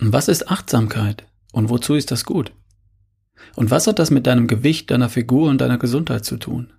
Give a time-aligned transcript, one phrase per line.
[0.00, 2.52] Was ist Achtsamkeit und wozu ist das gut?
[3.56, 6.72] Und was hat das mit deinem Gewicht, deiner Figur und deiner Gesundheit zu tun?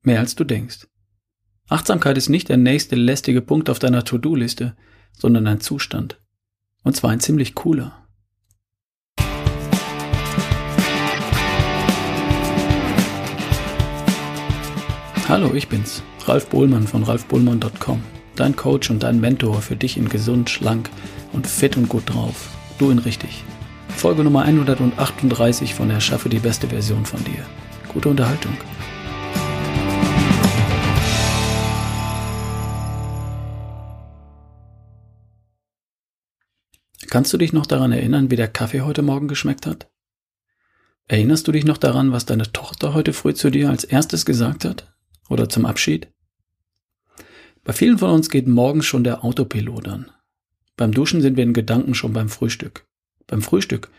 [0.00, 0.86] Mehr als du denkst.
[1.68, 4.74] Achtsamkeit ist nicht der nächste lästige Punkt auf deiner To-Do-Liste,
[5.12, 6.18] sondern ein Zustand.
[6.82, 8.06] Und zwar ein ziemlich cooler.
[15.28, 18.02] Hallo, ich bin's, Ralf Bohlmann von ralfbohlmann.com,
[18.34, 20.88] dein Coach und dein Mentor für dich in gesund, schlank
[21.36, 22.48] und fit und gut drauf.
[22.78, 23.44] Du in richtig.
[23.90, 27.46] Folge Nummer 138 von Erschaffe die beste Version von dir.
[27.92, 28.56] Gute Unterhaltung.
[37.08, 39.88] Kannst du dich noch daran erinnern, wie der Kaffee heute Morgen geschmeckt hat?
[41.08, 44.64] Erinnerst du dich noch daran, was deine Tochter heute früh zu dir als erstes gesagt
[44.64, 44.92] hat?
[45.28, 46.08] Oder zum Abschied?
[47.62, 50.10] Bei vielen von uns geht morgens schon der Autopilot an.
[50.76, 52.86] Beim Duschen sind wir in Gedanken schon beim Frühstück.
[53.26, 53.90] Beim Frühstück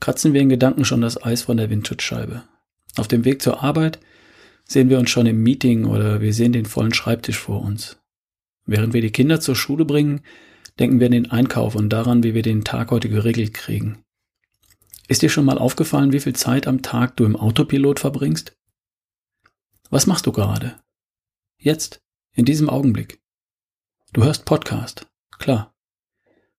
[0.00, 2.44] kratzen wir in Gedanken schon das Eis von der Windschutzscheibe.
[2.96, 3.98] Auf dem Weg zur Arbeit
[4.64, 7.98] sehen wir uns schon im Meeting oder wir sehen den vollen Schreibtisch vor uns.
[8.66, 10.20] Während wir die Kinder zur Schule bringen,
[10.78, 14.02] denken wir an den Einkauf und daran, wie wir den Tag heute geregelt kriegen.
[15.08, 18.56] Ist dir schon mal aufgefallen, wie viel Zeit am Tag du im Autopilot verbringst?
[19.88, 20.80] Was machst du gerade?
[21.58, 23.20] Jetzt, in diesem Augenblick.
[24.12, 25.06] Du hörst Podcast,
[25.38, 25.75] klar.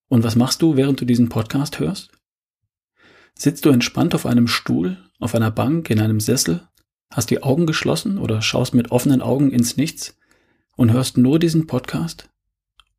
[0.07, 2.11] Und was machst du, während du diesen Podcast hörst?
[3.35, 6.67] Sitzt du entspannt auf einem Stuhl, auf einer Bank, in einem Sessel,
[7.11, 10.17] hast die Augen geschlossen oder schaust mit offenen Augen ins Nichts
[10.75, 12.29] und hörst nur diesen Podcast,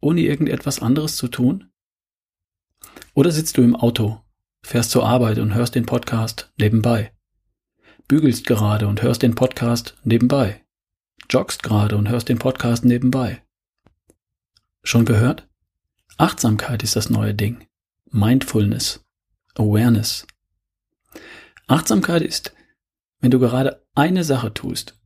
[0.01, 1.71] ohne irgendetwas anderes zu tun?
[3.15, 4.21] Oder sitzt du im Auto,
[4.63, 7.13] fährst zur Arbeit und hörst den Podcast nebenbei?
[8.09, 10.65] bügelst gerade und hörst den Podcast nebenbei,
[11.31, 13.43] joggst gerade und hörst den Podcast nebenbei.
[14.83, 15.48] Schon gehört?
[16.19, 17.67] Achtsamkeit ist das neue Ding.
[18.11, 19.03] Mindfulness,
[19.55, 20.27] Awareness.
[21.67, 22.53] Achtsamkeit ist,
[23.21, 24.99] wenn du gerade eine Sache tust,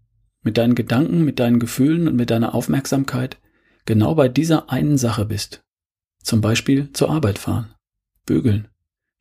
[0.42, 3.38] mit deinen Gedanken, mit deinen Gefühlen und mit deiner Aufmerksamkeit
[3.84, 5.62] genau bei dieser einen Sache bist.
[6.22, 7.74] Zum Beispiel zur Arbeit fahren,
[8.26, 8.68] bügeln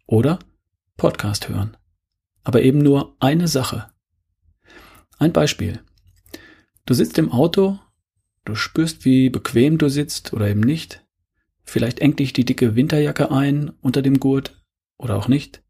[0.08, 0.40] oder
[0.98, 1.78] Podcast hören
[2.44, 3.92] aber eben nur eine Sache.
[5.18, 5.82] Ein Beispiel.
[6.86, 7.80] Du sitzt im Auto,
[8.46, 11.01] du spürst, wie bequem du sitzt oder eben nicht.
[11.72, 14.62] Vielleicht engt dich die dicke Winterjacke ein unter dem Gurt
[14.98, 15.64] oder auch nicht.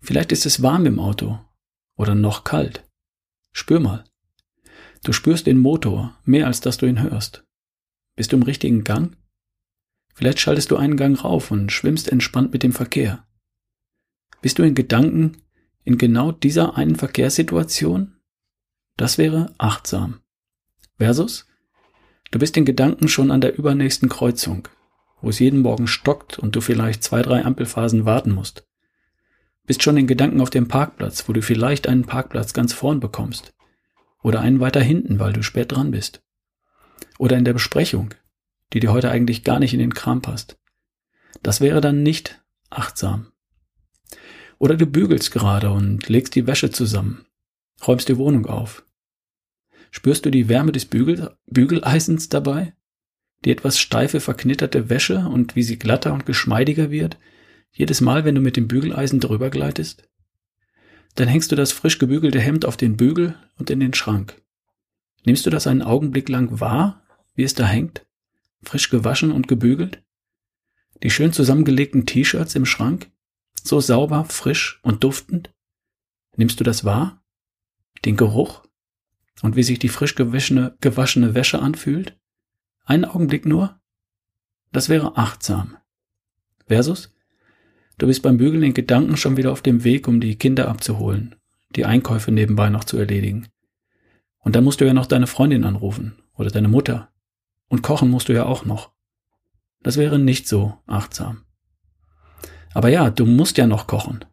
[0.00, 1.38] Vielleicht ist es warm im Auto
[1.96, 2.88] oder noch kalt.
[3.52, 4.04] Spür mal.
[5.04, 7.44] Du spürst den Motor mehr als dass du ihn hörst.
[8.16, 9.18] Bist du im richtigen Gang?
[10.14, 13.28] Vielleicht schaltest du einen Gang rauf und schwimmst entspannt mit dem Verkehr.
[14.40, 15.42] Bist du in Gedanken
[15.84, 18.16] in genau dieser einen Verkehrssituation?
[18.96, 20.22] Das wäre achtsam.
[20.96, 21.46] Versus,
[22.30, 24.68] du bist in Gedanken schon an der übernächsten Kreuzung,
[25.20, 28.66] wo es jeden Morgen stockt und du vielleicht zwei, drei Ampelphasen warten musst.
[29.66, 33.54] Bist schon in Gedanken auf dem Parkplatz, wo du vielleicht einen Parkplatz ganz vorn bekommst.
[34.22, 36.22] Oder einen weiter hinten, weil du spät dran bist.
[37.18, 38.14] Oder in der Besprechung,
[38.72, 40.58] die dir heute eigentlich gar nicht in den Kram passt.
[41.42, 43.32] Das wäre dann nicht achtsam.
[44.58, 47.26] Oder du bügelst gerade und legst die Wäsche zusammen,
[47.86, 48.84] räumst die Wohnung auf.
[49.90, 52.74] Spürst du die Wärme des Bügel Bügeleisens dabei?
[53.44, 57.18] Die etwas steife, verknitterte Wäsche und wie sie glatter und geschmeidiger wird,
[57.70, 60.08] jedes Mal, wenn du mit dem Bügeleisen drüber gleitest?
[61.14, 64.40] Dann hängst du das frisch gebügelte Hemd auf den Bügel und in den Schrank.
[65.24, 67.02] Nimmst du das einen Augenblick lang wahr,
[67.34, 68.06] wie es da hängt?
[68.62, 70.02] Frisch gewaschen und gebügelt?
[71.02, 73.10] Die schön zusammengelegten T-Shirts im Schrank?
[73.62, 75.50] So sauber, frisch und duftend?
[76.36, 77.22] Nimmst du das wahr?
[78.04, 78.64] Den Geruch?
[79.42, 82.18] Und wie sich die frisch gewaschene, gewaschene Wäsche anfühlt?
[82.88, 83.78] Einen Augenblick nur?
[84.72, 85.76] Das wäre achtsam.
[86.68, 87.14] Versus?
[87.98, 91.36] Du bist beim Bügeln in Gedanken schon wieder auf dem Weg, um die Kinder abzuholen,
[91.76, 93.48] die Einkäufe nebenbei noch zu erledigen.
[94.38, 97.12] Und dann musst du ja noch deine Freundin anrufen oder deine Mutter.
[97.68, 98.94] Und kochen musst du ja auch noch.
[99.82, 101.44] Das wäre nicht so achtsam.
[102.72, 104.24] Aber ja, du musst ja noch kochen.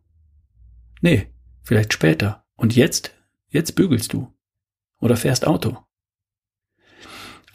[1.02, 1.28] Nee,
[1.62, 2.46] vielleicht später.
[2.56, 3.14] Und jetzt?
[3.50, 4.34] Jetzt bügelst du.
[5.02, 5.86] Oder fährst Auto.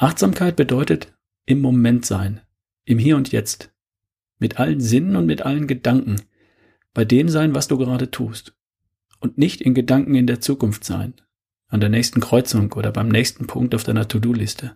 [0.00, 1.12] Achtsamkeit bedeutet
[1.44, 2.40] im Moment sein,
[2.86, 3.70] im Hier und Jetzt,
[4.38, 6.22] mit allen Sinnen und mit allen Gedanken,
[6.94, 8.54] bei dem sein, was du gerade tust,
[9.20, 11.12] und nicht in Gedanken in der Zukunft sein,
[11.68, 14.74] an der nächsten Kreuzung oder beim nächsten Punkt auf deiner To-Do-Liste.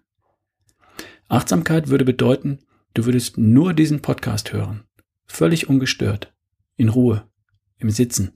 [1.28, 2.58] Achtsamkeit würde bedeuten,
[2.92, 4.84] du würdest nur diesen Podcast hören
[5.24, 6.34] Völlig ungestört.
[6.76, 7.26] In Ruhe.
[7.78, 8.32] Im Sitzen.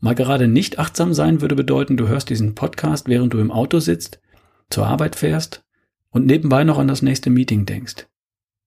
[0.00, 3.78] Mal gerade nicht achtsam sein würde bedeuten, du hörst diesen Podcast, während du im Auto
[3.78, 4.22] sitzt,
[4.70, 5.64] zur Arbeit fährst
[6.10, 8.06] und nebenbei noch an das nächste Meeting denkst.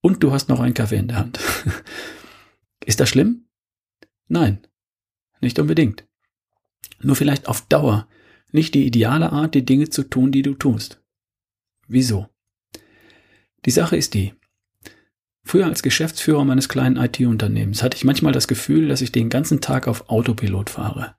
[0.02, 1.40] Und du hast noch einen Kaffee in der Hand.
[2.86, 3.46] Ist das schlimm?
[4.28, 4.60] Nein,
[5.42, 6.06] nicht unbedingt.
[7.02, 8.08] Nur vielleicht auf Dauer
[8.54, 11.02] nicht die ideale Art, die Dinge zu tun, die du tust.
[11.88, 12.30] Wieso?
[13.66, 14.34] Die Sache ist die.
[15.44, 19.60] Früher als Geschäftsführer meines kleinen IT-Unternehmens hatte ich manchmal das Gefühl, dass ich den ganzen
[19.60, 21.16] Tag auf Autopilot fahre.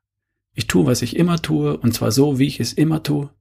[0.55, 3.34] Ich tue, was ich immer tue, und zwar so, wie ich es immer tue.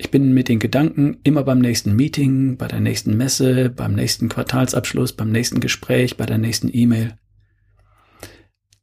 [0.00, 4.28] Ich bin mit den Gedanken immer beim nächsten Meeting, bei der nächsten Messe, beim nächsten
[4.28, 7.16] Quartalsabschluss, beim nächsten Gespräch, bei der nächsten E-Mail.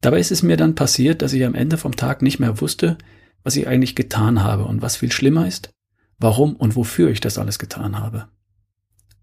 [0.02, 2.98] Dabei ist es mir dann passiert, dass ich am Ende vom Tag nicht mehr wusste,
[3.44, 5.70] was ich eigentlich getan habe und was viel schlimmer ist,
[6.20, 8.28] warum und wofür ich das alles getan habe.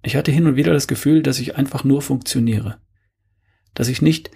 [0.03, 2.79] Ich hatte hin und wieder das Gefühl, dass ich einfach nur funktioniere.
[3.75, 4.31] Dass ich nicht,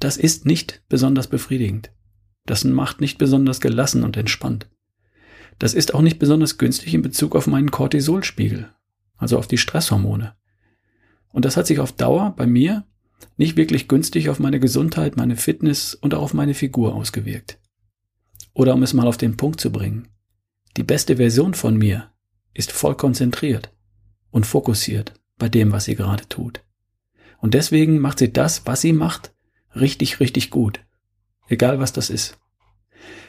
[0.00, 1.92] das ist nicht besonders befriedigend.
[2.44, 4.68] Das macht nicht besonders gelassen und entspannt.
[5.60, 8.72] Das ist auch nicht besonders günstig in Bezug auf meinen Cortisolspiegel,
[9.18, 10.34] also auf die Stresshormone.
[11.32, 12.86] Und das hat sich auf Dauer bei mir
[13.36, 17.60] nicht wirklich günstig auf meine Gesundheit, meine Fitness und auch auf meine Figur ausgewirkt.
[18.54, 20.08] Oder um es mal auf den Punkt zu bringen,
[20.78, 22.10] die beste Version von mir
[22.54, 23.70] ist voll konzentriert
[24.30, 26.64] und fokussiert bei dem, was sie gerade tut.
[27.38, 29.34] Und deswegen macht sie das, was sie macht,
[29.76, 30.80] richtig, richtig gut.
[31.48, 32.38] Egal was das ist.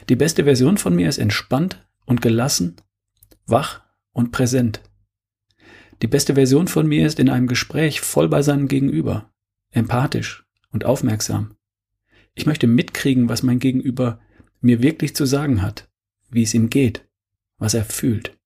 [0.08, 2.76] Die beste Version von mir ist entspannt und gelassen,
[3.46, 3.82] wach
[4.12, 4.82] und präsent.
[6.02, 9.32] Die beste Version von mir ist in einem Gespräch voll bei seinem Gegenüber,
[9.70, 11.54] empathisch und aufmerksam.
[12.34, 14.20] Ich möchte mitkriegen, was mein Gegenüber
[14.60, 15.88] mir wirklich zu sagen hat,
[16.30, 17.06] wie es ihm geht,
[17.58, 18.36] was er fühlt.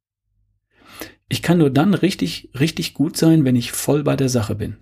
[1.29, 4.77] Ich kann nur dann richtig, richtig gut sein, wenn ich voll bei der Sache bin.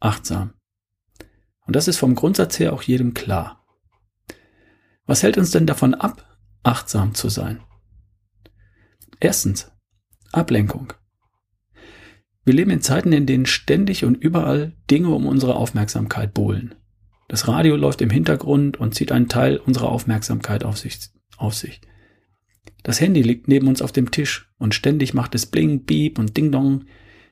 [0.00, 0.54] Achtsam.
[1.66, 3.64] Und das ist vom Grundsatz her auch jedem klar.
[5.04, 7.60] Was hält uns denn davon ab, achtsam zu sein?
[9.20, 9.70] Erstens,
[10.32, 10.92] Ablenkung.
[12.44, 16.76] Wir leben in Zeiten, in denen ständig und überall Dinge um unsere Aufmerksamkeit bohlen.
[17.26, 21.10] Das Radio läuft im Hintergrund und zieht einen Teil unserer Aufmerksamkeit auf sich.
[21.36, 21.80] Auf sich.
[22.84, 26.36] Das Handy liegt neben uns auf dem Tisch und ständig macht es Bling, Beep und
[26.36, 26.84] Ding Dong,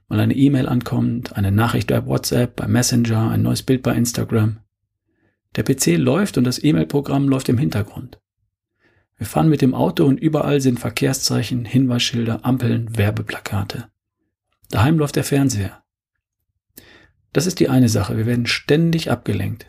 [0.08, 4.58] weil eine E-Mail ankommt, eine Nachricht bei WhatsApp, bei Messenger, ein neues Bild bei Instagram.
[5.54, 8.18] Der PC läuft und das E-Mail-Programm läuft im Hintergrund.
[9.18, 13.88] Wir fahren mit dem Auto und überall sind Verkehrszeichen, Hinweisschilder, Ampeln, Werbeplakate.
[14.70, 15.82] Daheim läuft der Fernseher.
[17.32, 18.16] Das ist die eine Sache.
[18.16, 19.66] Wir werden ständig abgelenkt,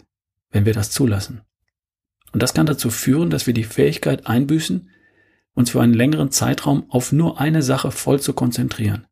[0.51, 1.41] wenn wir das zulassen.
[2.33, 4.89] Und das kann dazu führen, dass wir die Fähigkeit einbüßen,
[5.53, 9.07] uns für einen längeren Zeitraum auf nur eine Sache voll zu konzentrieren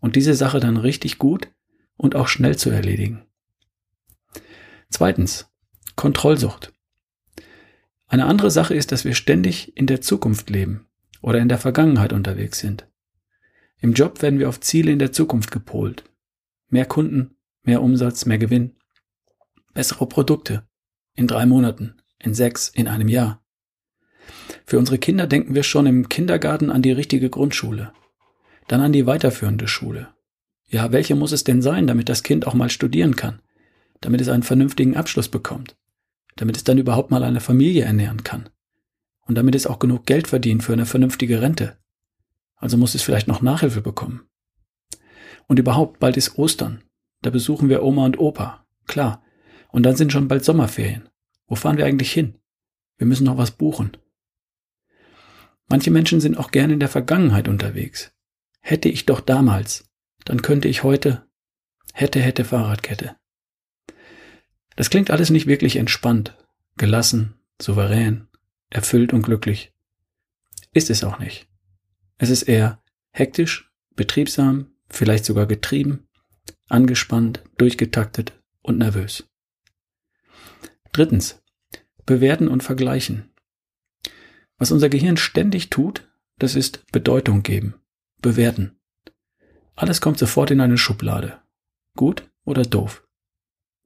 [0.00, 1.48] und diese Sache dann richtig gut
[1.96, 3.24] und auch schnell zu erledigen.
[4.90, 5.48] Zweitens,
[5.94, 6.72] Kontrollsucht.
[8.08, 10.86] Eine andere Sache ist, dass wir ständig in der Zukunft leben
[11.22, 12.86] oder in der Vergangenheit unterwegs sind.
[13.80, 16.04] Im Job werden wir auf Ziele in der Zukunft gepolt.
[16.68, 18.76] Mehr Kunden, mehr Umsatz, mehr Gewinn,
[19.74, 20.66] bessere Produkte
[21.14, 23.42] in drei Monaten, in sechs, in einem Jahr.
[24.64, 27.92] Für unsere Kinder denken wir schon im Kindergarten an die richtige Grundschule,
[28.68, 30.08] dann an die weiterführende Schule.
[30.68, 33.40] Ja, welche muss es denn sein, damit das Kind auch mal studieren kann,
[34.00, 35.76] damit es einen vernünftigen Abschluss bekommt,
[36.36, 38.48] damit es dann überhaupt mal eine Familie ernähren kann
[39.26, 41.76] und damit es auch genug Geld verdient für eine vernünftige Rente.
[42.56, 44.28] Also muss es vielleicht noch Nachhilfe bekommen.
[45.46, 46.82] Und überhaupt, bald ist Ostern.
[47.22, 48.66] Da besuchen wir Oma und Opa.
[48.86, 49.22] Klar.
[49.68, 51.08] Und dann sind schon bald Sommerferien.
[51.46, 52.38] Wo fahren wir eigentlich hin?
[52.98, 53.96] Wir müssen noch was buchen.
[55.68, 58.12] Manche Menschen sind auch gerne in der Vergangenheit unterwegs.
[58.60, 59.90] Hätte ich doch damals,
[60.24, 61.26] dann könnte ich heute.
[61.92, 63.16] Hätte, hätte Fahrradkette.
[64.76, 66.36] Das klingt alles nicht wirklich entspannt,
[66.76, 68.28] gelassen, souverän,
[68.70, 69.72] erfüllt und glücklich.
[70.72, 71.48] Ist es auch nicht.
[72.18, 76.06] Es ist eher hektisch, betriebsam, vielleicht sogar getrieben,
[76.68, 79.24] angespannt, durchgetaktet und nervös.
[80.92, 81.42] Drittens.
[82.04, 83.32] Bewerten und vergleichen.
[84.58, 87.74] Was unser Gehirn ständig tut, das ist Bedeutung geben,
[88.22, 88.78] bewerten.
[89.74, 91.42] Alles kommt sofort in eine Schublade.
[91.96, 93.05] Gut oder doof?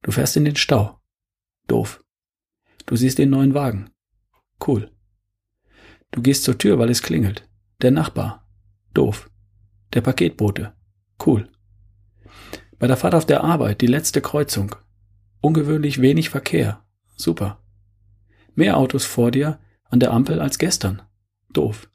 [0.03, 1.01] Du fährst in den Stau.
[1.67, 2.03] Doof.
[2.87, 3.91] Du siehst den neuen Wagen.
[4.67, 4.91] Cool.
[6.11, 7.49] Du gehst zur Tür, weil es klingelt.
[7.83, 8.49] Der Nachbar.
[8.95, 9.31] Doof.
[9.93, 10.75] Der Paketbote.
[11.25, 11.49] Cool.
[12.79, 14.75] Bei der Fahrt auf der Arbeit die letzte Kreuzung.
[15.41, 16.85] Ungewöhnlich wenig Verkehr.
[17.17, 17.63] Super.
[18.55, 21.03] Mehr Autos vor dir an der Ampel als gestern.
[21.53, 21.91] Doof.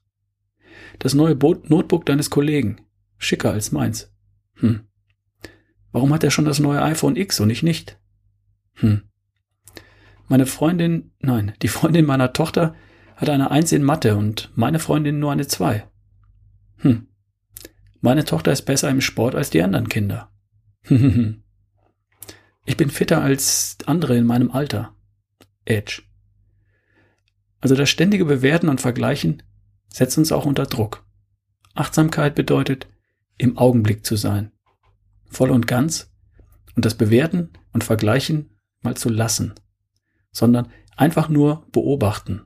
[1.00, 2.82] Das neue Bo Notebook deines Kollegen.
[3.18, 4.14] Schicker als meins.
[4.56, 4.88] Hm.
[5.96, 7.98] Warum hat er schon das neue iPhone X und ich nicht?
[8.74, 9.04] Hm.
[10.28, 12.76] Meine Freundin, nein, die Freundin meiner Tochter
[13.16, 15.88] hat eine Eins in Mathe und meine Freundin nur eine Zwei.
[16.80, 17.08] Hm.
[18.02, 20.30] Meine Tochter ist besser im Sport als die anderen Kinder.
[22.68, 24.96] Ich bin fitter als andere in meinem Alter.
[25.64, 26.02] Edge.
[27.62, 29.44] Also das ständige Bewerten und Vergleichen
[29.88, 31.06] setzt uns auch unter Druck.
[31.74, 32.88] Achtsamkeit bedeutet,
[33.38, 34.52] im Augenblick zu sein.
[35.30, 36.12] Voll und ganz.
[36.76, 38.50] Und das Bewerten und Vergleichen
[38.82, 39.54] mal zu lassen.
[40.32, 42.44] Sondern einfach nur beobachten.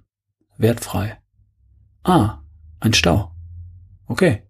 [0.57, 1.19] Wertfrei.
[2.03, 2.39] Ah,
[2.79, 3.35] ein Stau.
[4.05, 4.43] Okay.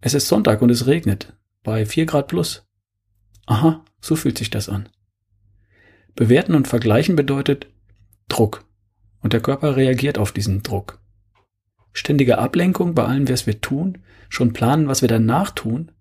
[0.00, 1.36] Es ist Sonntag und es regnet.
[1.62, 2.66] Bei vier Grad plus.
[3.46, 4.88] Aha, so fühlt sich das an.
[6.14, 7.68] Bewerten und vergleichen bedeutet
[8.28, 8.64] Druck.
[9.20, 11.00] Und der Körper reagiert auf diesen Druck.
[11.92, 15.92] Ständige Ablenkung bei allem, was wir tun, schon planen, was wir danach tun,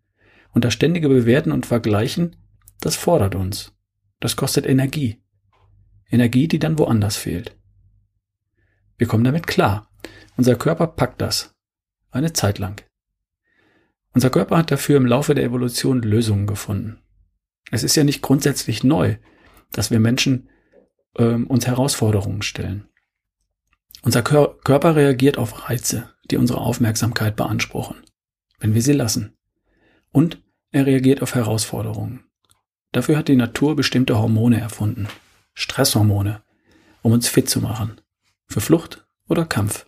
[0.55, 2.37] und das ständige Bewerten und Vergleichen,
[2.79, 3.73] das fordert uns.
[4.21, 5.21] Das kostet Energie.
[6.09, 7.57] Energie, die dann woanders fehlt.
[8.97, 9.91] Wir kommen damit klar.
[10.37, 11.53] Unser Körper packt das.
[12.09, 12.81] Eine Zeit lang.
[14.13, 17.01] Unser Körper hat dafür im Laufe der Evolution Lösungen gefunden.
[17.69, 19.17] Es ist ja nicht grundsätzlich neu,
[19.73, 20.49] dass wir Menschen
[21.17, 22.87] ähm, uns Herausforderungen stellen.
[24.03, 27.97] Unser Kör Körper reagiert auf Reize, die unsere Aufmerksamkeit beanspruchen,
[28.59, 29.35] wenn wir sie lassen.
[30.13, 30.44] Und
[30.75, 32.25] er reagiert auf Herausforderungen.
[32.91, 35.07] Dafür hat die Natur bestimmte Hormone erfunden,
[35.53, 36.43] Stresshormone,
[37.01, 38.01] um uns fit zu machen,
[38.49, 39.85] für Flucht oder Kampf.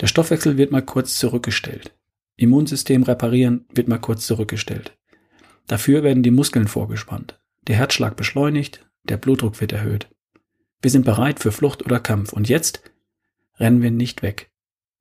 [0.00, 1.94] Der Stoffwechsel wird mal kurz zurückgestellt.
[2.36, 4.96] Immunsystem reparieren wird mal kurz zurückgestellt.
[5.66, 10.08] Dafür werden die Muskeln vorgespannt, der Herzschlag beschleunigt, der Blutdruck wird erhöht.
[10.80, 12.90] Wir sind bereit für Flucht oder Kampf und jetzt
[13.56, 14.50] rennen wir nicht weg,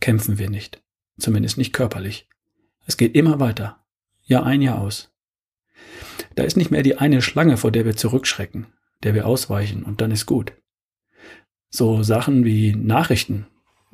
[0.02, 0.84] kämpfen wir nicht,
[1.18, 2.28] zumindest nicht körperlich.
[2.86, 3.87] Es geht immer weiter,
[4.28, 5.12] Jahr ein, Jahr aus.
[6.36, 8.68] Da ist nicht mehr die eine Schlange, vor der wir zurückschrecken,
[9.04, 10.54] der wir ausweichen und dann ist gut.
[11.70, 13.48] So Sachen wie Nachrichten,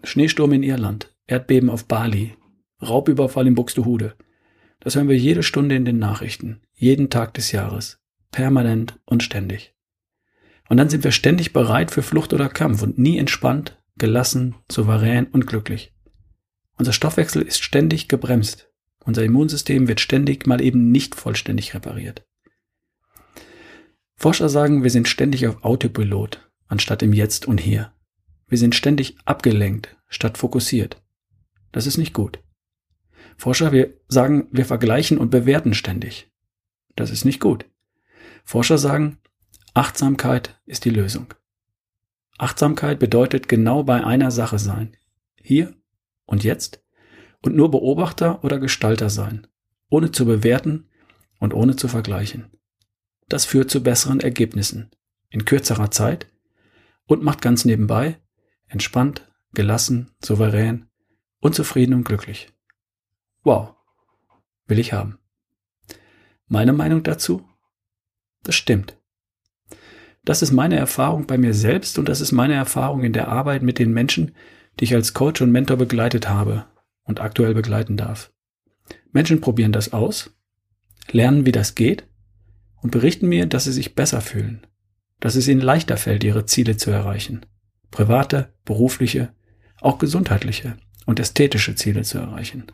[0.03, 2.35] Schneesturm in Irland, Erdbeben auf Bali,
[2.81, 4.15] Raubüberfall in Buxtehude.
[4.79, 9.73] Das hören wir jede Stunde in den Nachrichten, jeden Tag des Jahres, permanent und ständig.
[10.67, 15.27] Und dann sind wir ständig bereit für Flucht oder Kampf und nie entspannt, gelassen, souverän
[15.27, 15.93] und glücklich.
[16.77, 18.72] Unser Stoffwechsel ist ständig gebremst.
[19.05, 22.25] Unser Immunsystem wird ständig mal eben nicht vollständig repariert.
[24.15, 27.93] Forscher sagen, wir sind ständig auf Autopilot, anstatt im Jetzt und Hier.
[28.47, 31.01] Wir sind ständig abgelenkt statt fokussiert.
[31.71, 32.39] Das ist nicht gut.
[33.35, 36.31] Forscher wir sagen, wir vergleichen und bewerten ständig.
[36.95, 37.65] Das ist nicht gut.
[38.43, 39.17] Forscher sagen,
[39.73, 41.33] Achtsamkeit ist die Lösung.
[42.37, 44.95] Achtsamkeit bedeutet genau bei einer Sache sein.
[45.35, 45.73] Hier
[46.25, 46.82] und jetzt
[47.43, 49.45] und nur Beobachter oder Gestalter sein,
[49.89, 50.89] ohne zu bewerten
[51.39, 52.49] und ohne zu vergleichen.
[53.27, 54.89] Das führt zu besseren Ergebnissen
[55.29, 56.27] in kürzerer Zeit
[57.05, 58.19] und macht ganz nebenbei
[58.67, 60.87] entspannt, gelassen, souverän,
[61.39, 62.49] unzufrieden und glücklich.
[63.43, 63.75] Wow,
[64.67, 65.19] will ich haben.
[66.47, 67.47] Meine Meinung dazu?
[68.43, 68.97] Das stimmt.
[70.23, 73.63] Das ist meine Erfahrung bei mir selbst und das ist meine Erfahrung in der Arbeit
[73.63, 74.33] mit den Menschen,
[74.79, 76.65] die ich als Coach und Mentor begleitet habe
[77.03, 78.31] und aktuell begleiten darf.
[79.11, 80.31] Menschen probieren das aus,
[81.11, 82.07] lernen, wie das geht
[82.81, 84.65] und berichten mir, dass sie sich besser fühlen,
[85.19, 87.45] dass es ihnen leichter fällt, ihre Ziele zu erreichen
[87.93, 89.33] private, berufliche,
[89.79, 92.65] auch gesundheitliche und ästhetische Ziele zu erreichen.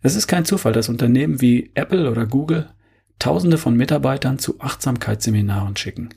[0.00, 2.70] Es ist kein Zufall, dass Unternehmen wie Apple oder Google
[3.20, 6.08] Tausende von Mitarbeitern zu Achtsamkeitsseminaren schicken.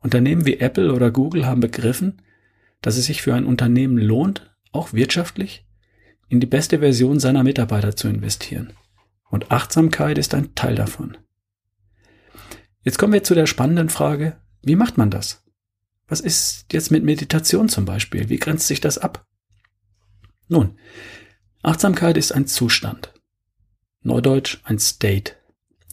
[0.00, 2.20] Unternehmen wie Apple oder Google haben begriffen,
[2.82, 5.66] dass es sich für ein Unternehmen lohnt, auch wirtschaftlich,
[6.30, 8.72] in die beste Version seiner Mitarbeiter zu investieren.
[9.28, 11.18] Und Achtsamkeit ist ein Teil davon.
[12.82, 15.44] Jetzt kommen wir zu der spannenden Frage, wie macht man das?
[16.06, 18.28] Was ist jetzt mit Meditation zum Beispiel?
[18.28, 19.26] Wie grenzt sich das ab?
[20.48, 20.78] Nun,
[21.62, 23.12] Achtsamkeit ist ein Zustand.
[24.02, 25.34] Neudeutsch ein State.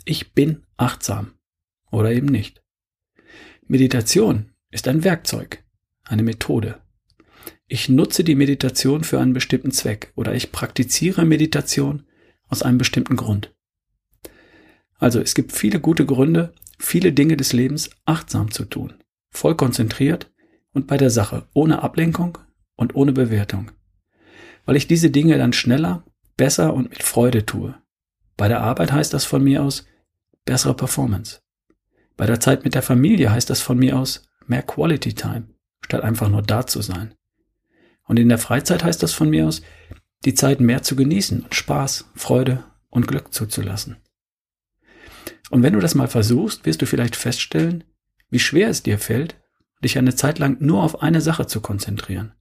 [0.05, 1.33] Ich bin achtsam.
[1.91, 2.61] Oder eben nicht.
[3.67, 5.63] Meditation ist ein Werkzeug,
[6.03, 6.79] eine Methode.
[7.67, 12.03] Ich nutze die Meditation für einen bestimmten Zweck oder ich praktiziere Meditation
[12.47, 13.53] aus einem bestimmten Grund.
[14.97, 18.93] Also es gibt viele gute Gründe, viele Dinge des Lebens achtsam zu tun
[19.37, 20.31] voll konzentriert
[20.73, 22.37] und bei der Sache, ohne Ablenkung
[22.75, 23.71] und ohne Bewertung.
[24.65, 26.03] Weil ich diese Dinge dann schneller,
[26.35, 27.75] besser und mit Freude tue.
[28.35, 29.85] Bei der Arbeit heißt das von mir aus
[30.45, 31.39] bessere Performance.
[32.15, 35.47] Bei der Zeit mit der Familie heißt das von mir aus mehr Quality Time,
[35.85, 37.13] statt einfach nur da zu sein.
[38.07, 39.61] Und in der Freizeit heißt das von mir aus,
[40.25, 43.97] die Zeit mehr zu genießen und Spaß, Freude und Glück zuzulassen.
[45.49, 47.83] Und wenn du das mal versuchst, wirst du vielleicht feststellen,
[48.29, 49.39] wie schwer es dir fällt,
[49.83, 52.33] dich eine Zeit lang nur auf eine Sache zu konzentrieren.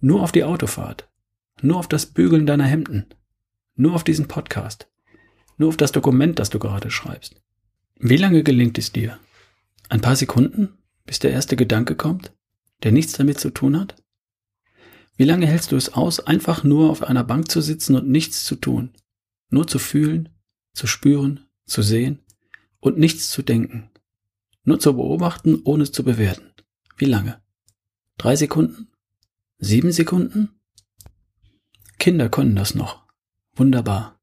[0.00, 1.08] Nur auf die Autofahrt.
[1.62, 3.06] Nur auf das Bügeln deiner Hemden.
[3.76, 4.88] Nur auf diesen Podcast.
[5.58, 7.40] Nur auf das Dokument, das du gerade schreibst.
[7.98, 9.18] Wie lange gelingt es dir?
[9.88, 10.76] Ein paar Sekunden,
[11.06, 12.32] bis der erste Gedanke kommt,
[12.82, 13.96] der nichts damit zu tun hat?
[15.16, 18.44] Wie lange hältst du es aus, einfach nur auf einer Bank zu sitzen und nichts
[18.44, 18.92] zu tun?
[19.48, 20.28] Nur zu fühlen,
[20.74, 22.24] zu spüren, zu sehen
[22.80, 23.90] und nichts zu denken.
[24.64, 26.52] Nur zu beobachten, ohne es zu bewerten.
[26.96, 27.40] Wie lange?
[28.18, 28.88] Drei Sekunden?
[29.58, 30.60] Sieben Sekunden?
[31.98, 33.06] Kinder können das noch.
[33.54, 34.20] Wunderbar.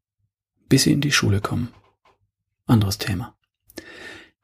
[0.70, 1.70] Bis sie in die Schule kommen.
[2.66, 3.36] Anderes Thema.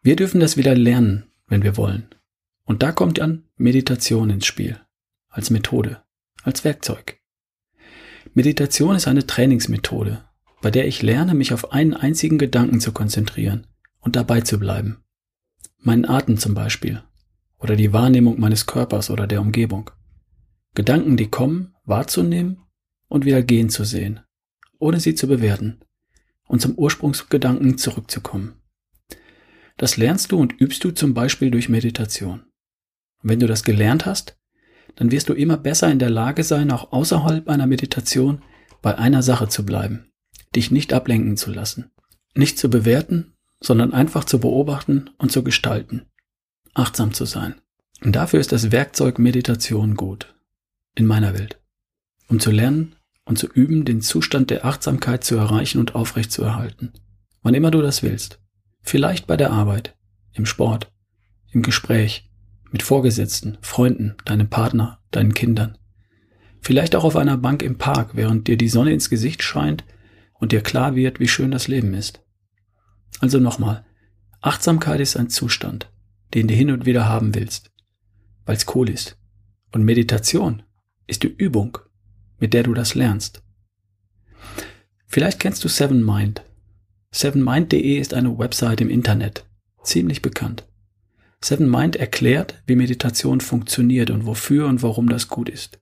[0.01, 2.09] Wir dürfen das wieder lernen, wenn wir wollen.
[2.63, 4.79] Und da kommt dann Meditation ins Spiel.
[5.27, 6.01] Als Methode.
[6.43, 7.19] Als Werkzeug.
[8.33, 10.23] Meditation ist eine Trainingsmethode,
[10.61, 13.67] bei der ich lerne, mich auf einen einzigen Gedanken zu konzentrieren
[13.99, 15.03] und dabei zu bleiben.
[15.79, 17.03] Meinen Atem zum Beispiel.
[17.57, 19.91] Oder die Wahrnehmung meines Körpers oder der Umgebung.
[20.75, 22.63] Gedanken, die kommen, wahrzunehmen
[23.09, 24.21] und wieder gehen zu sehen,
[24.77, 25.81] ohne sie zu bewerten
[26.47, 28.53] und zum Ursprungsgedanken zurückzukommen.
[29.75, 32.45] Das lernst du und übst du zum Beispiel durch Meditation.
[33.21, 34.38] Wenn du das gelernt hast,
[34.95, 38.41] dann wirst du immer besser in der Lage sein, auch außerhalb einer Meditation
[38.81, 40.11] bei einer Sache zu bleiben,
[40.55, 41.91] dich nicht ablenken zu lassen,
[42.35, 46.05] nicht zu bewerten, sondern einfach zu beobachten und zu gestalten,
[46.73, 47.55] achtsam zu sein.
[48.01, 50.33] Und dafür ist das Werkzeug Meditation gut,
[50.95, 51.59] in meiner Welt,
[52.27, 56.93] um zu lernen und zu üben, den Zustand der Achtsamkeit zu erreichen und aufrechtzuerhalten,
[57.43, 58.39] wann immer du das willst.
[58.81, 59.95] Vielleicht bei der Arbeit,
[60.33, 60.91] im Sport,
[61.51, 62.28] im Gespräch,
[62.71, 65.77] mit Vorgesetzten, Freunden, deinem Partner, deinen Kindern.
[66.61, 69.83] Vielleicht auch auf einer Bank im Park, während dir die Sonne ins Gesicht scheint
[70.33, 72.21] und dir klar wird, wie schön das Leben ist.
[73.19, 73.85] Also nochmal,
[74.41, 75.91] Achtsamkeit ist ein Zustand,
[76.33, 77.71] den du hin und wieder haben willst,
[78.45, 79.17] weil's cool ist.
[79.71, 80.63] Und Meditation
[81.07, 81.77] ist die Übung,
[82.39, 83.41] mit der du das lernst.
[85.07, 86.43] Vielleicht kennst du Seven Mind.
[87.11, 89.45] Sevenmind.de ist eine Website im Internet,
[89.83, 90.68] ziemlich bekannt.
[91.41, 95.79] Seven Mind erklärt, wie Meditation funktioniert und wofür und warum das gut ist.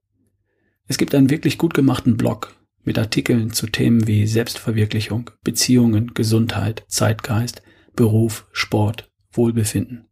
[0.87, 6.85] Es gibt einen wirklich gut gemachten Blog mit Artikeln zu Themen wie Selbstverwirklichung, Beziehungen, Gesundheit,
[6.87, 7.61] Zeitgeist,
[7.95, 10.07] Beruf, Sport, Wohlbefinden.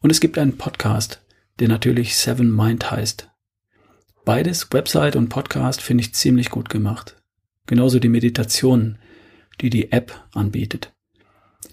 [0.00, 1.24] Und es gibt einen Podcast,
[1.60, 3.30] der natürlich Seven Mind heißt.
[4.24, 7.16] Beides, Website und Podcast, finde ich ziemlich gut gemacht.
[7.66, 8.98] Genauso die Meditationen,
[9.60, 10.92] die die App anbietet.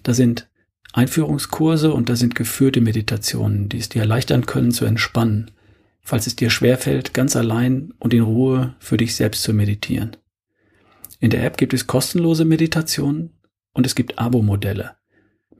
[0.02, 0.48] Da sind
[0.96, 5.50] Einführungskurse und da sind geführte Meditationen, die es dir erleichtern können zu entspannen,
[6.00, 10.16] falls es dir schwerfällt, ganz allein und in Ruhe für dich selbst zu meditieren.
[11.20, 13.34] In der App gibt es kostenlose Meditationen
[13.74, 14.92] und es gibt Abo-Modelle,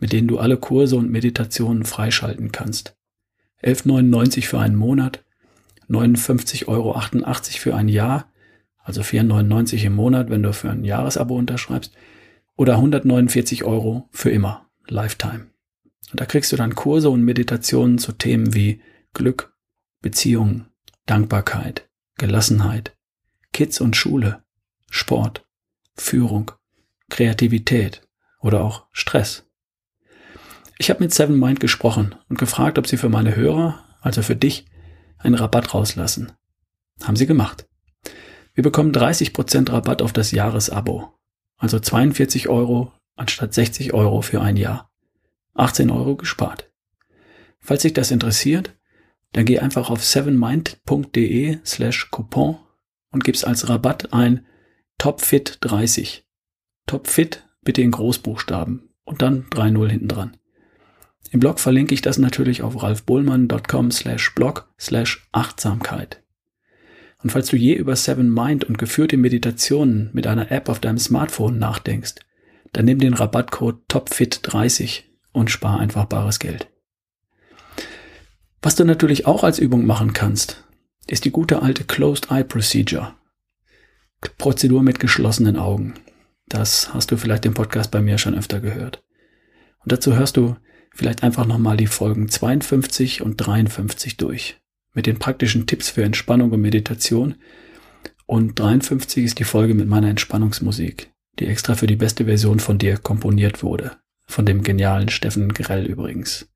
[0.00, 2.96] mit denen du alle Kurse und Meditationen freischalten kannst.
[3.62, 5.22] 11,99 für einen Monat,
[5.90, 6.98] 59,88 Euro
[7.58, 8.32] für ein Jahr,
[8.78, 11.92] also 4,99 im Monat, wenn du für ein Jahresabo unterschreibst,
[12.56, 14.65] oder 149 Euro für immer.
[14.88, 15.50] Lifetime.
[16.10, 18.80] Und da kriegst du dann Kurse und Meditationen zu Themen wie
[19.12, 19.54] Glück,
[20.00, 20.68] Beziehungen,
[21.06, 22.96] Dankbarkeit, Gelassenheit,
[23.52, 24.44] Kids und Schule,
[24.90, 25.46] Sport,
[25.94, 26.52] Führung,
[27.08, 28.02] Kreativität
[28.40, 29.48] oder auch Stress.
[30.78, 34.36] Ich habe mit Seven Mind gesprochen und gefragt, ob sie für meine Hörer, also für
[34.36, 34.66] dich,
[35.18, 36.32] einen Rabatt rauslassen.
[37.02, 37.66] Haben sie gemacht.
[38.54, 41.14] Wir bekommen 30% Rabatt auf das Jahresabo,
[41.56, 44.92] also 42 Euro anstatt 60 Euro für ein Jahr.
[45.54, 46.70] 18 Euro gespart.
[47.58, 48.76] Falls dich das interessiert,
[49.32, 52.58] dann geh einfach auf sevenmind.de slash Coupon
[53.10, 54.46] und gib's als Rabatt ein
[55.00, 56.22] TopFit30.
[56.86, 60.36] TopFit bitte in Großbuchstaben und dann 3.0 hinten dran.
[61.30, 66.22] Im Blog verlinke ich das natürlich auf ralfbohlmann.com slash blog slash Achtsamkeit.
[67.22, 70.98] Und falls du je über Seven Mind und geführte Meditationen mit einer App auf deinem
[70.98, 72.14] Smartphone nachdenkst,
[72.76, 76.70] dann nimm den Rabattcode TOPFIT30 und spar einfach bares Geld.
[78.60, 80.62] Was du natürlich auch als Übung machen kannst,
[81.06, 83.14] ist die gute alte Closed Eye Procedure.
[84.36, 85.94] Prozedur mit geschlossenen Augen.
[86.48, 89.02] Das hast du vielleicht im Podcast bei mir schon öfter gehört.
[89.82, 90.56] Und dazu hörst du
[90.92, 94.58] vielleicht einfach nochmal die Folgen 52 und 53 durch.
[94.92, 97.36] Mit den praktischen Tipps für Entspannung und Meditation.
[98.26, 102.78] Und 53 ist die Folge mit meiner Entspannungsmusik die extra für die beste Version von
[102.78, 103.92] dir komponiert wurde.
[104.26, 106.48] Von dem genialen Steffen Grell übrigens.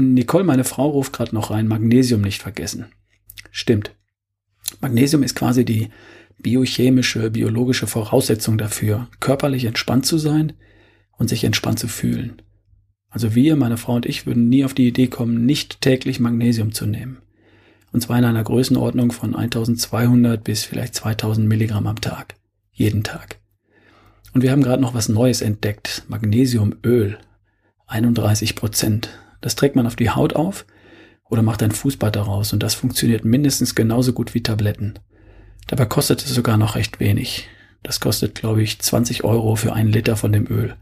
[0.00, 2.86] Nicole, meine Frau, ruft gerade noch rein, Magnesium nicht vergessen.
[3.50, 3.94] Stimmt.
[4.80, 5.90] Magnesium ist quasi die
[6.38, 10.54] biochemische, biologische Voraussetzung dafür, körperlich entspannt zu sein
[11.16, 12.42] und sich entspannt zu fühlen.
[13.08, 16.72] Also wir, meine Frau und ich, würden nie auf die Idee kommen, nicht täglich Magnesium
[16.72, 17.18] zu nehmen.
[17.92, 22.34] Und zwar in einer Größenordnung von 1200 bis vielleicht 2000 Milligramm am Tag
[22.74, 23.38] jeden Tag.
[24.34, 26.02] Und wir haben gerade noch was Neues entdeckt.
[26.08, 27.18] Magnesiumöl.
[27.86, 29.10] 31 Prozent.
[29.40, 30.66] Das trägt man auf die Haut auf
[31.28, 34.98] oder macht ein Fußbad daraus und das funktioniert mindestens genauso gut wie Tabletten.
[35.66, 37.48] Dabei kostet es sogar noch recht wenig.
[37.82, 40.74] Das kostet, glaube ich, 20 Euro für einen Liter von dem Öl.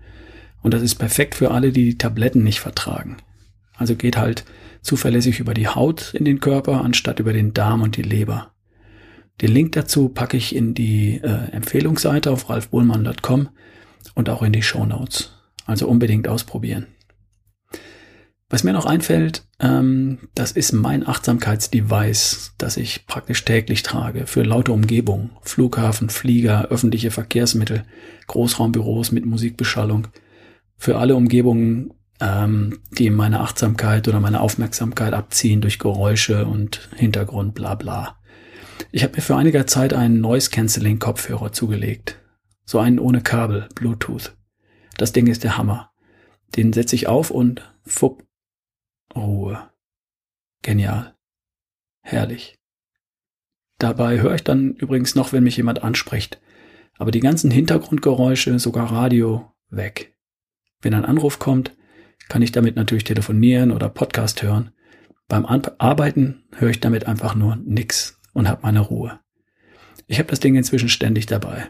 [0.63, 3.17] Und das ist perfekt für alle, die die Tabletten nicht vertragen.
[3.77, 4.45] Also geht halt
[4.81, 8.52] zuverlässig über die Haut in den Körper, anstatt über den Darm und die Leber.
[9.41, 13.49] Den Link dazu packe ich in die äh, Empfehlungsseite auf ralfbohlmann.com
[14.15, 15.33] und auch in die Show Notes.
[15.67, 16.87] Also unbedingt ausprobieren.
[18.53, 24.43] Was mir noch einfällt, ähm, das ist mein Achtsamkeitsdevice, das ich praktisch täglich trage für
[24.43, 27.85] laute Umgebung, Flughafen, Flieger, öffentliche Verkehrsmittel,
[28.27, 30.09] Großraumbüros mit Musikbeschallung,
[30.77, 37.55] für alle Umgebungen, ähm, die meine Achtsamkeit oder meine Aufmerksamkeit abziehen durch Geräusche und Hintergrund,
[37.55, 38.19] bla bla.
[38.91, 42.17] Ich habe mir für einiger Zeit einen Noise Cancelling Kopfhörer zugelegt.
[42.65, 44.37] So einen ohne Kabel, Bluetooth.
[44.97, 45.91] Das Ding ist der Hammer.
[46.57, 48.25] Den setze ich auf und fupp,
[49.15, 49.71] Ruhe.
[50.63, 51.15] Genial.
[52.03, 52.59] Herrlich.
[53.79, 56.41] Dabei höre ich dann übrigens noch, wenn mich jemand anspricht.
[56.99, 60.17] Aber die ganzen Hintergrundgeräusche, sogar Radio, weg.
[60.81, 61.77] Wenn ein Anruf kommt,
[62.29, 64.73] kann ich damit natürlich telefonieren oder Podcast hören.
[65.27, 69.21] Beim Arbeiten höre ich damit einfach nur nix und habe meine Ruhe.
[70.07, 71.69] Ich habe das Ding inzwischen ständig dabei.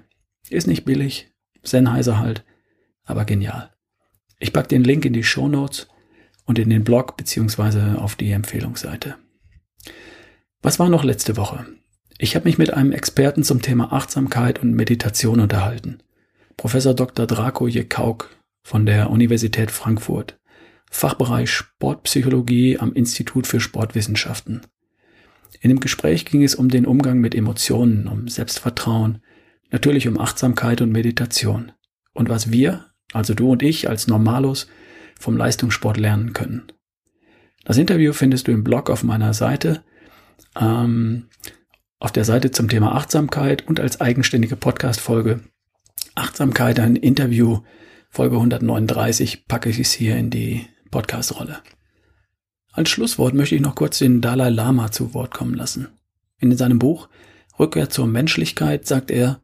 [0.48, 2.44] Ist nicht billig, Sennheiser halt,
[3.04, 3.70] aber genial.
[4.38, 5.88] Ich pack den Link in die Show Notes
[6.44, 9.16] und in den Blog beziehungsweise auf die Empfehlungsseite.
[10.60, 11.66] Was war noch letzte Woche?
[12.18, 16.02] Ich habe mich mit einem Experten zum Thema Achtsamkeit und Meditation unterhalten.
[16.56, 17.26] Professor Dr.
[17.26, 18.30] Draco Jekauk
[18.62, 20.38] von der Universität Frankfurt.
[20.90, 24.60] Fachbereich Sportpsychologie am Institut für Sportwissenschaften.
[25.60, 29.22] In dem Gespräch ging es um den Umgang mit Emotionen, um Selbstvertrauen,
[29.70, 31.72] natürlich um Achtsamkeit und Meditation.
[32.12, 34.68] Und was wir, also du und ich als Normalos,
[35.18, 36.64] vom Leistungssport lernen können.
[37.64, 39.84] Das Interview findest du im Blog auf meiner Seite,
[40.58, 41.28] ähm,
[42.00, 45.40] auf der Seite zum Thema Achtsamkeit und als eigenständige Podcast-Folge.
[46.16, 47.60] Achtsamkeit, ein Interview,
[48.10, 51.62] Folge 139, packe ich es hier in die Podcast-Rolle.
[52.72, 55.88] Als Schlusswort möchte ich noch kurz den Dalai Lama zu Wort kommen lassen.
[56.38, 57.08] In seinem Buch
[57.58, 59.42] Rückkehr zur Menschlichkeit sagt er,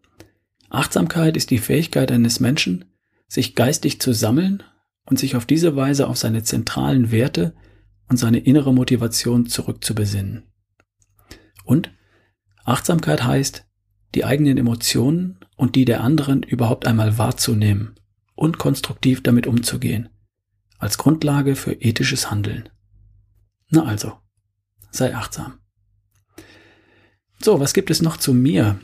[0.71, 2.87] Achtsamkeit ist die Fähigkeit eines Menschen,
[3.29, 4.63] sich geistig zu sammeln
[5.05, 7.55] und sich auf diese Weise auf seine zentralen Werte
[8.09, 10.45] und seine innere Motivation zurückzubesinnen.
[11.65, 11.93] Und
[12.65, 13.67] Achtsamkeit heißt,
[14.15, 17.95] die eigenen Emotionen und die der anderen überhaupt einmal wahrzunehmen
[18.35, 20.09] und konstruktiv damit umzugehen,
[20.79, 22.71] als Grundlage für ethisches Handeln.
[23.71, 24.19] Na also,
[24.91, 25.61] sei achtsam.
[27.41, 28.81] So, was gibt es noch zu mir?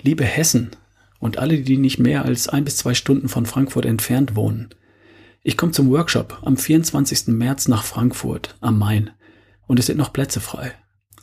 [0.00, 0.70] Liebe Hessen
[1.20, 4.74] und alle, die nicht mehr als ein bis zwei Stunden von Frankfurt entfernt wohnen,
[5.44, 7.28] ich komme zum Workshop am 24.
[7.28, 9.10] März nach Frankfurt am Main
[9.66, 10.72] und es sind noch Plätze frei.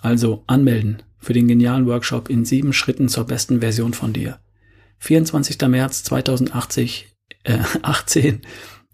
[0.02, 4.40] Also anmelden für den genialen Workshop in sieben Schritten zur besten Version von dir.
[5.00, 5.60] 24.
[5.70, 8.42] März 2080, äh, 18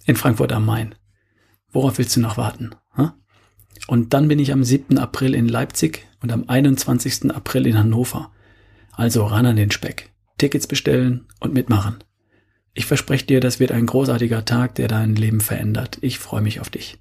[0.06, 0.94] in Frankfurt am Main.
[1.72, 2.72] Worauf willst du noch warten?
[3.88, 4.98] Und dann bin ich am 7.
[4.98, 7.32] April in Leipzig und am 21.
[7.32, 8.32] April in Hannover.
[8.92, 10.12] Also ran an den Speck.
[10.38, 12.04] Tickets bestellen und mitmachen.
[12.74, 15.98] Ich verspreche dir, das wird ein großartiger Tag, der dein Leben verändert.
[16.02, 16.98] Ich freue mich auf dich.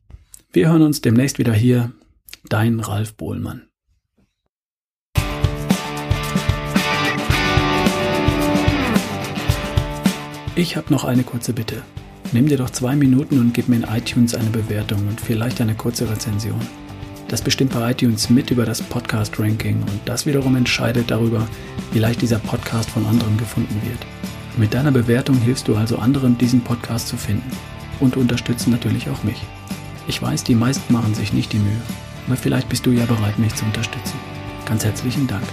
[0.52, 1.92] Wir hören uns demnächst wieder hier.
[2.48, 3.68] Dein Ralf Bohlmann.
[10.56, 11.82] Ich habe noch eine kurze Bitte.
[12.34, 15.76] Nimm dir doch zwei Minuten und gib mir in iTunes eine Bewertung und vielleicht eine
[15.76, 16.60] kurze Rezension.
[17.28, 21.46] Das bestimmt bei iTunes mit über das Podcast-Ranking und das wiederum entscheidet darüber,
[21.92, 24.00] wie leicht dieser Podcast von anderen gefunden wird.
[24.56, 27.48] Mit deiner Bewertung hilfst du also anderen, diesen Podcast zu finden
[28.00, 29.40] und unterstützen natürlich auch mich.
[30.08, 31.82] Ich weiß, die meisten machen sich nicht die Mühe,
[32.26, 34.18] aber vielleicht bist du ja bereit, mich zu unterstützen.
[34.64, 35.44] Ganz herzlichen Dank.